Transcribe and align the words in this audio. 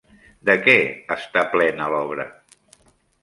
De 0.49 0.53
què 0.67 0.75
està 1.15 1.45
plena 1.51 1.89
l'obra? 1.97 2.25